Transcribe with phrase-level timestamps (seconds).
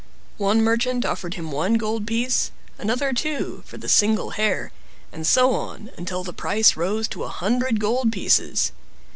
[0.39, 4.71] One merchant offered him one gold piece, another two, for the single hair,
[5.11, 8.71] and so on, until the price rose to a hundred gold pieces.